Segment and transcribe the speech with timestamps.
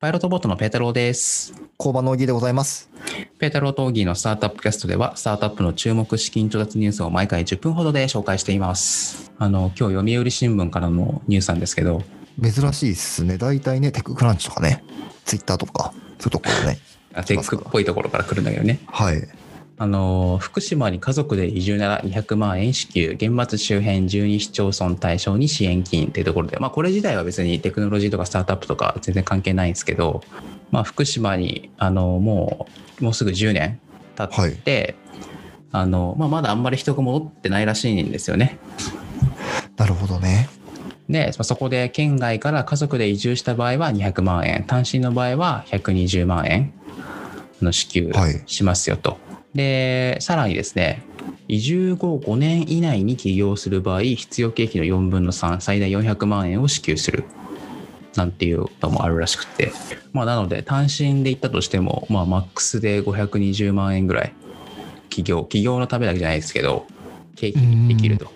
[0.00, 1.52] パイロットボットのペータローです。
[1.76, 2.88] 工場の小木でございます。
[3.40, 9.32] ペータローとオギーのスタートアップキャストでは、スタートアップの注目資金調達ニュースを毎回10分ほどで紹介しています。
[9.38, 12.04] あの、今日読売新聞からのニュースなんですけど、
[12.40, 13.38] 珍しいっすね。
[13.38, 14.84] 大体ね、テッククランチとかね、
[15.24, 16.78] ツイッターとか、そういうところね。
[17.14, 18.78] あテックっぽいところから来るんだけどね。
[18.86, 19.28] はい。
[19.80, 30.22] あの、福島に家族で移住なら200万円支給、原発周辺12市町村対象に支援金っていうところで、まあこれ自体は別にテクノロジーとかスタートアップとか全然関係ないんですけど、
[30.72, 32.66] まあ福島に、あの、も
[33.00, 33.78] う、もうすぐ10年
[34.16, 34.96] 経って、
[35.70, 38.58] あの、まあまだあんまり人が戻ってないらしいんですよね。
[39.76, 40.48] なるほどね。
[41.08, 46.72] で、まあそこで県外から家族で移住した場合は200万円、単身の場合は120万円
[47.64, 49.18] の支給はいしますよと。
[49.54, 51.02] で、さらにですね、
[51.48, 57.24] 移住後5年以内に起業する場合、必要経費の4分の3、最大400万円を支給する。
[58.16, 59.72] なんていうのもあるらしくて。
[60.12, 64.32] まあ、なので、単身で行ったとしても、まあ、マックスで520万円ぐらい、
[65.08, 66.86] 起業、起業のためだけじゃないですけど、
[67.36, 68.26] 経費できると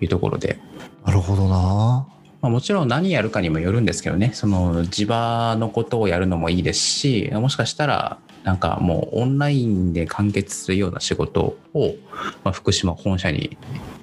[0.00, 0.58] いうところで、
[1.04, 2.06] なるほどな。
[2.42, 11.96] まあ、もちろん何やるかにもよるんですけどねその地場のことをやるのもいいですしもしかしたらなんかもうオンラインで完結するような仕事を、
[12.44, 13.58] まあ、福島本社に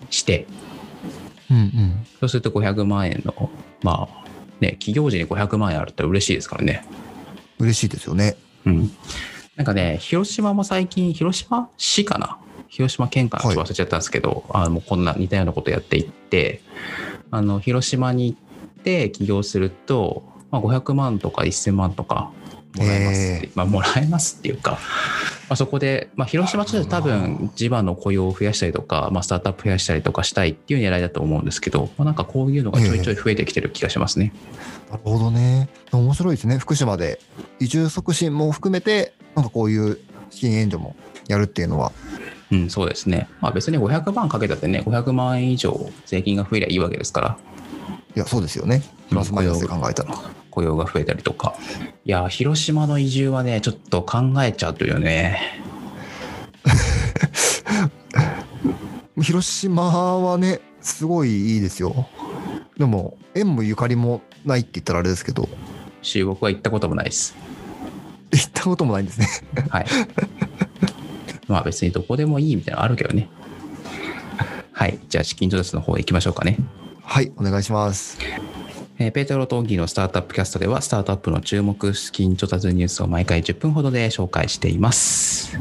[0.09, 0.45] して
[1.49, 2.05] うんうん。
[2.19, 3.49] そうすると500万円の
[3.83, 4.25] まあ
[4.59, 6.85] ね企業時に500万円あるって嬉しいですからね。
[7.57, 8.35] 嬉しいですよね。
[8.65, 8.91] うん。
[9.55, 12.37] なんかね広島も最近広島市かな？
[12.67, 13.43] 広島県かな？
[13.43, 16.61] ちょっと忘れちゃったんですけど、あのもうこんな似たようなことやっていって
[17.31, 22.31] あの広島に行って起業すると、まあ、500万とか1000万とか
[22.75, 24.77] もらえますって、へまあ、もらえますっていうか、ま
[25.49, 34.33] あ、そこで、まあ、広島市で多分地場の雇用を増やしたりとか、まあ、スタートアップ増やしたりとかしたいっていう狙いだと思うんですけど、まあ、なんかこういうのがちょいちょい増えてきてる気がしますね。
[34.89, 35.69] なるほどね。
[35.91, 36.57] 面白いですね。
[36.57, 37.19] 福島で
[37.59, 40.95] 移住促進も含めて、なんかこういう資金援助も
[41.27, 41.91] やるっていうのは。
[42.51, 43.27] うん、そうですね。
[43.41, 47.37] まあ別に500万かけたってね、500万円以上税金が増えりゃいいわけですから、
[48.15, 48.83] いや、そうですよね。
[49.09, 50.42] プラスマイナスで考えたら。
[50.53, 51.55] 雇用が増えたりとか。
[52.05, 55.59] いや、広島の移住はね、ちょっと考えちゃうというね。
[59.19, 62.07] 広島はね、すごいいいですよ。
[62.77, 65.49] でも、縁もゆかりもないって言ったらあれですけど、
[66.03, 67.35] 中国は行ったこともないです。
[68.31, 69.27] 行ったこともないんですね。
[69.69, 69.85] はい。
[71.47, 73.27] まあ別にどこでもいいみたいなのあるけどね。
[74.71, 74.99] はい。
[75.09, 76.57] じゃあ資金調達の方行きましょうかね。
[77.01, 78.19] はい、お願いします。
[78.99, 85.57] えーペートロトーギーのスタートアップキャストでは、スタートアップの注目資金調達ニュースを毎回10分ほどで紹介しています。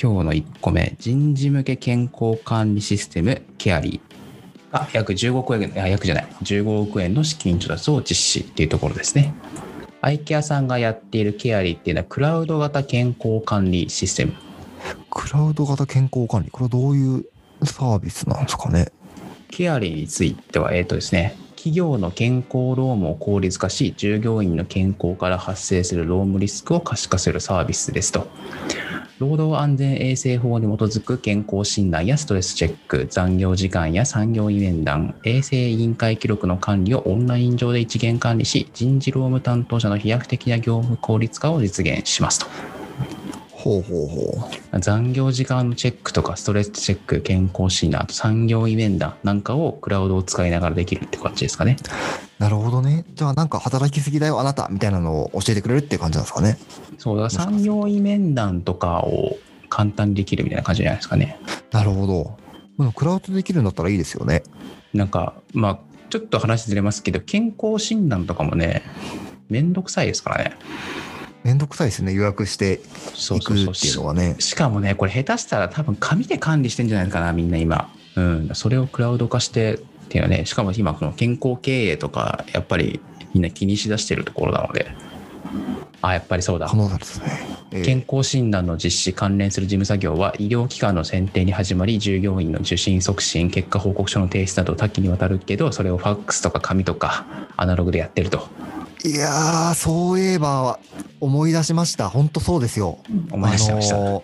[0.00, 9.34] 今日の1個目、人事向け健康管理システム、ケアリーが約15億円、いや、約じゃない、15億円の資金調達を実施っていうところですね。
[10.00, 14.32] アイケアさんがやっているケアリーっていうのは、クラウド型健康管理システム。
[15.10, 17.26] クラウド型健康管理、これはどういう
[17.64, 18.86] サービスなんですかね？
[19.50, 28.26] ケアリーについては、えっ、とですね、企業の健康労務を効率化し、従業員の健康から発生する労務リスクを可視化するサービスですと。
[29.20, 42.71] 労働安全衛生法に基づく健康診断やストレスチェック、残業時間や産業医面談、衛生委員会記録の管理をオンライン上で一元管理し、人事労務担当者の飛躍的な業務効率化を実現しますと。
[43.62, 44.80] ほうほうほう。
[44.80, 51.76] 残業時間のチェックとかストレスチェック、健康診断、あと産業医面談なんかをクラウドを使いながらできるって感じですかね。
[52.40, 53.04] なるほどね。
[53.14, 56.58] じゃあなんか働きすぎだよ、あなたみたいなのを教えてくれるっていう感じなんですかね。
[56.98, 59.36] そうだ産業医面談とかを
[59.68, 61.38] 簡単にできるみたいな感じじゃないですかね。
[61.70, 62.36] なるほど。
[62.78, 64.42] でもクラウドできるんだったらいいですよね。
[64.92, 65.78] なんか、まあ、
[66.10, 68.82] ちょっと話ずれますけど、健康診断とかもね、
[69.48, 70.56] めんどくさいですからね。
[71.44, 72.12] めんどくさいですね。
[72.12, 72.74] 予約して。
[72.74, 74.36] いくっていうのはね。
[74.38, 77.92] しかもね、これ下手したら多分紙で管理してんじゃないかな、みんな今。
[78.16, 78.50] うん。
[78.54, 79.78] それをクラウド化してっ
[80.08, 83.00] ていうね、しかも今この健康経営とか、やっぱり
[83.34, 84.90] みんな気にしだしてるところなので。
[86.00, 86.76] あ、やっぱりそうだ可。
[86.76, 87.26] 能なんですね。
[87.72, 97.24] ええ健康診断の実施関連する事務作業は医療機関の選定に始まり従業員の受診促進結果報告書の提出など多岐にわたるけどそれをファックスとか紙とか
[97.56, 98.46] アナログでやってると
[99.04, 100.78] いやー、そういえば
[101.20, 102.08] 思い出しました。
[102.08, 102.98] 本当そうですよ。
[103.30, 104.22] 思い出してました、あのー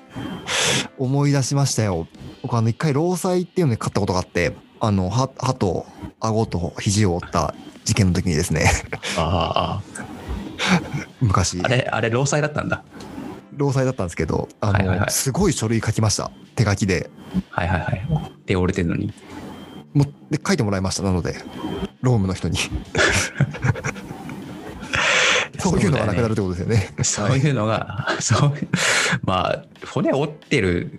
[0.99, 2.07] 思い出しましたよ。
[2.43, 5.87] 僕あの一回労災っていうのに買ったことがあって、あの歯歯と
[6.21, 7.55] 顎と肘を折った
[7.85, 8.71] 事件の時にですね、
[9.17, 9.81] あ
[11.21, 12.83] 昔ああれあれ労災だったんだ
[13.57, 16.31] 労災だったんですけど、あの、はいはいはいすごい書類書きました。
[16.55, 17.11] 手書きで。
[17.51, 19.13] はいはいはい手折れてるのに
[19.95, 21.03] もうで書いてもらいました。
[21.03, 21.35] なので、
[22.01, 22.59] 労務の人に。
[25.59, 26.95] そういうのがなくなるってことですよね。
[27.03, 28.53] そういうのが、そう
[29.25, 30.91] まあ、骨折ってる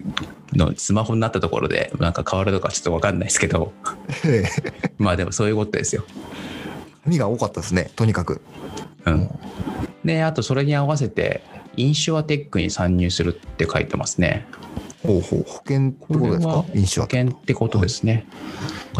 [0.53, 3.73] のスマホになったところで、なんか変わるのかちょっとわかんないですけど、
[4.25, 6.03] ええまあでもそういうことですよ。
[7.05, 8.41] 紙が多かったですね、とにかく。
[9.05, 9.29] うん。
[10.03, 11.41] で、あとそれに合わせて、
[11.77, 14.45] インシュアテックに参入するって書いてますね。
[15.03, 15.43] ほうほう。
[15.47, 16.65] 保険ってことですか？
[16.75, 17.07] 飲酒は。
[17.07, 18.25] 保険ってことですね。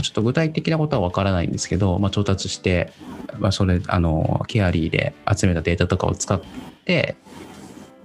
[0.02, 2.94] ちょっと具体的なことはわからないんですけど、まあ、調達して、
[3.38, 6.42] まあ、それ、あの、ケアリーで集めたデータとかを使っ
[6.86, 7.16] て、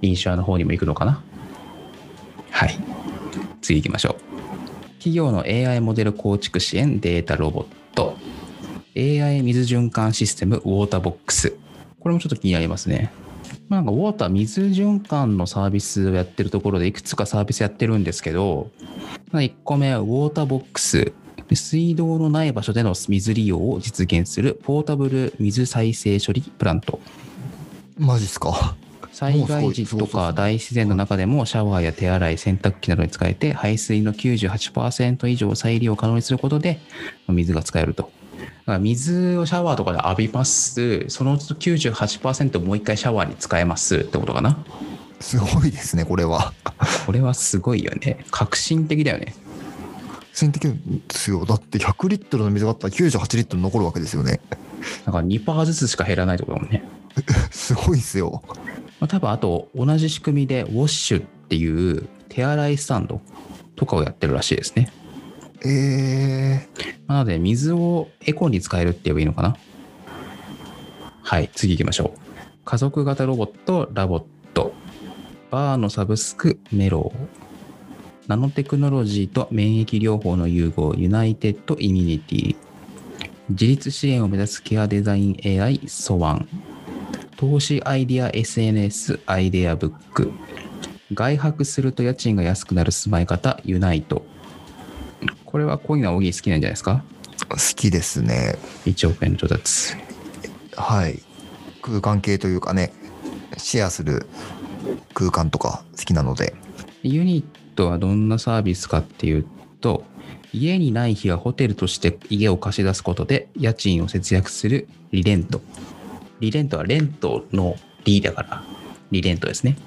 [0.03, 1.23] インシュアの方にも行くのかな？
[2.51, 2.77] はい。
[3.63, 4.15] 次行きましょう。
[4.99, 8.17] 企業の AI モデル構築支援データロボット。
[8.97, 11.57] AI 水循環システムウォーターボックス。
[12.01, 13.13] これもちょっと気になりますね。
[13.69, 18.71] まあなんかウォーター水循環のサービスをやってるところでいくつかサービスやってるんですけど、
[19.33, 21.13] 1個目はウォーターボックス。
[21.53, 27.01] 水道のない場所での水利用を実現するポータブル水再生処理プラント。
[27.99, 28.75] マジっすか？
[29.13, 36.81] 災害時とか大自然の中でもシャワーや手洗い、洗濯機などに使えて排水の98%以上を再利用可能にすることで
[37.29, 38.11] 水が使えると。
[38.81, 41.09] 水をシャワーとかで浴びます。
[41.09, 44.65] そのうちの98%をもう一回シャワーに使えますってことかな。
[45.21, 46.53] すごいですね、これは。
[47.07, 48.25] これはすごいよね。
[48.31, 49.35] 革新的だよね。
[50.33, 50.75] 先的で
[51.11, 51.45] すよ。
[51.45, 54.41] だって100リットルの水があったら98リットル残るわけですよね。
[55.07, 56.83] だから2%ずつしか減らないってことだもんね。
[57.51, 58.43] すごいですよ。
[59.01, 63.21] まあ、多分あと同じ仕組みでウォッシュっていう手洗いスタンド
[63.77, 64.93] とかをやってるらしいですね。
[65.67, 66.69] え
[67.07, 69.57] なので水をエコに使えるって言えばいいのかな？
[71.23, 72.19] はい、次行きましょう。
[72.65, 74.75] 家族型ロボット、 LOVOT。
[75.51, 78.29] バーのサブスク、メロー。
[78.29, 82.57] ナノテクノロジーと免疫療法の融合、 United Immunity。
[83.51, 86.49] 自立支援を目指すケアデザイン AI、ソワン。
[87.37, 90.33] 投資アイディア SNS、アイデアブック。
[91.13, 94.25] 外泊すると家賃が安くなる住まい方、ユナイト。
[95.55, 97.05] これはこういうのは大喜利好きなんじゃないですか？
[97.39, 98.59] ー、好きですね。
[98.87, 99.95] 1億円の調達。
[100.75, 101.23] はい。
[101.81, 102.93] 空間系というかね、
[103.57, 104.27] シェアする
[105.15, 106.57] 空間とか好きなので。
[107.05, 109.47] ユニットはどんなサービスかっていう
[109.81, 110.03] と、
[110.53, 115.61] 家にない日はホテルとして家を貸し出すことで家賃を節約するリレント。
[116.41, 118.65] リレントはレントのリだから、
[119.13, 119.79] リレントですね。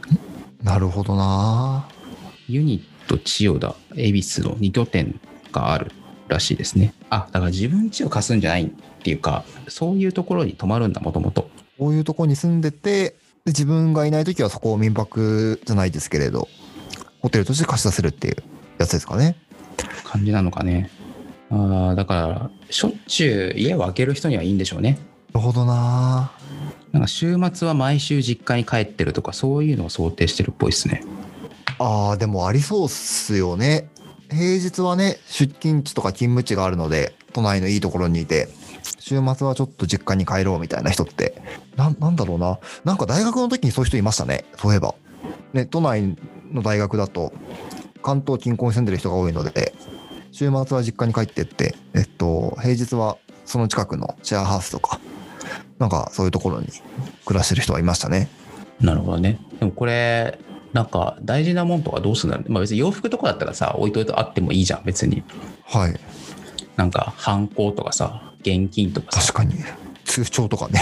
[0.64, 1.90] なるほどな
[2.48, 5.20] ユニット千代田、恵比寿の2拠点
[5.60, 5.92] がある
[6.28, 6.94] らしいですね。
[7.10, 8.70] あ、だから自分家を貸すんじゃないっ
[9.04, 11.50] ていうか、そういうところに泊まるんだ、もともと。
[11.78, 13.16] こういうとこに住んでて、
[13.46, 16.48] で自分がいない時はそこを民泊じゃないですけれど、
[17.22, 18.36] ホテルとして貸し出せるっていう
[18.78, 19.38] やつですかね。
[20.04, 20.90] 感じなのかね。
[21.50, 25.00] ああ、だから、しょっちゅう家を空ける人にはいいんでしょうね。
[25.34, 26.32] なるほどな
[26.92, 31.04] なんか週末は毎週実家に帰ってるとか、そういうのを想定してるっぽいですね。
[31.80, 33.90] あーでもありそうっすよね。
[34.30, 38.50] 平日はね、出勤地とか勤務地があるので、都内のいいところにいて、
[39.00, 41.42] 週末はちょっと実家に帰ろうみたいな人って、
[41.76, 42.60] ななんだろうな。
[42.84, 44.46] なんか大学の時にそういう人いましたね。
[44.58, 44.96] そういえば。
[45.54, 46.18] ね、都内
[46.52, 47.34] の大学だと、
[48.04, 49.74] 関東近郊に住んでる人が多いので、
[50.32, 55.00] 週末は実家に帰ってって、えっと、平日はその近くのシェアハウスとか、
[55.80, 56.68] なんかそういうところに
[57.26, 58.30] 暮らしてる人はいましたね。
[58.80, 59.40] なるほどね。
[59.60, 60.38] でもこれ、
[60.78, 65.24] なんか大事なもんとかどうするんだろうまあ別に洋服とかだったらさ、置いといてあってもいいじゃん、別に。
[65.66, 66.00] はい。
[66.76, 69.56] なんか、犯行とかさ、現金とかさ、確かに。
[70.06, 70.80] 通帳とかね。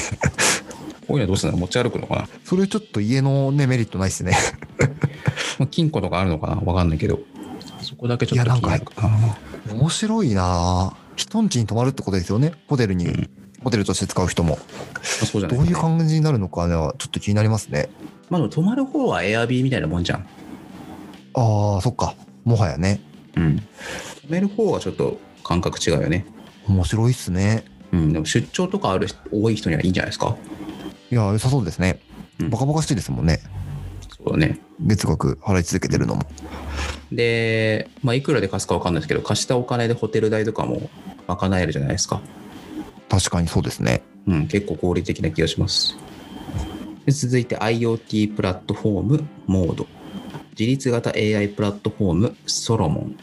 [1.07, 4.37] こういうのはどうするの持ち歩くのかなそれちょっと家のね、メリットないっすね。
[5.59, 7.21] まあ金庫とかあるのかなわかんないけど。
[7.81, 9.73] そこだけちょっと気になるかな。
[9.73, 12.51] 面白いなぁ人ん家に泊まるってことですよね。
[12.67, 13.29] ホテルに、うん
[13.65, 14.57] ホテルとして使う人も。
[14.57, 14.62] ま
[15.01, 17.89] あそうじゃないどういう感じになるのかね、ちょっと気になりますね。
[18.29, 20.27] まあでも泊まる方はエアビーみたいなもんじゃん。
[21.34, 22.13] ああ、そっか。
[22.43, 23.01] もはやね。
[23.36, 23.57] うん。
[23.57, 23.65] 泊
[24.29, 26.25] める方はちょっと感覚違うよね。
[26.67, 27.65] 面白いっすね。
[27.91, 28.13] うん。
[28.13, 30.38] でも出張とかある人多い人にはいいんじゃないですか？
[31.12, 32.00] いや、良さそうですね。
[32.39, 33.39] うんバカバカしいですもんね。
[34.15, 34.60] そうだね。
[34.79, 36.22] 月額払い続けてるのも。
[37.12, 40.89] で、まあ、いくらで貸すかわかんないですけど、貸したお金でホテル代とかも
[41.27, 42.22] 賄えるじゃないですか。
[43.09, 44.03] 確かにそうですね。
[44.27, 45.95] うん、結構合理的な気がします。
[47.05, 49.88] で続いて IoT プラットフォームモード。
[50.57, 53.15] 自立型 AI プラットフォームソロモン。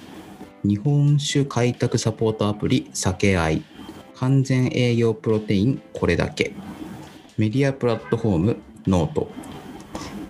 [0.64, 3.64] 日本酒開拓サポートアプリ酒愛。
[4.14, 6.52] 完全栄養プロテインこれだけ。
[7.36, 9.30] メディアプラットフォームノート。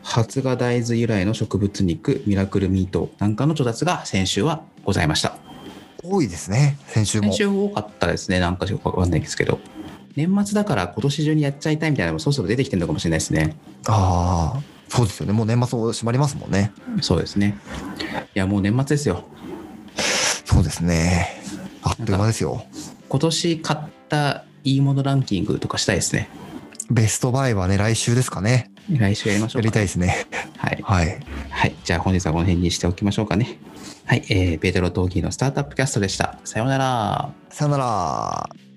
[0.02, 5.51] 発芽大豆由来の植物肉ミラクルミートなんかの調達が先週はございました。
[6.02, 6.78] 多いですね。
[6.88, 7.38] 先週も先。
[7.38, 8.40] 週多かったですね。
[8.40, 9.61] なんかよくわかんないですけど。
[10.16, 13.56] 年末だから今年中にやっちゃいたいみたいなのもそろそろ出てきてるのかもしれないですね。
[13.87, 15.32] ああ、そうですよね。
[15.32, 16.73] もう年末閉まりますもんね。
[17.00, 17.56] そうですね。
[18.35, 19.25] いや、もう年末ですよ。
[20.44, 21.40] そうですね。
[21.82, 22.64] あっという間ですよ。
[23.09, 26.28] 今年買ったいいものランキングとかしたいですね。
[26.90, 28.71] ベストバイはね、来週ですかね。
[28.90, 29.66] 来週やりましょうか。
[29.66, 30.26] やりたいですね。
[30.56, 30.78] はい。
[30.82, 31.26] はい。
[31.49, 31.75] はい。
[31.85, 33.59] じゃあ本日はこの辺にしておきましょうかね。
[34.06, 34.24] はい。
[34.28, 36.38] えー、ペテロ・トーギーのスタートアップキャストでした。
[36.44, 37.32] さようなら。
[37.50, 38.72] さよなら。